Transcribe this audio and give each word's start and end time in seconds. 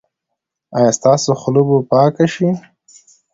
ایا 0.77 0.91
ستاسو 0.97 1.31
خوله 1.41 1.61
به 1.67 1.77
پاکه 1.91 2.25
شي؟ 2.33 2.49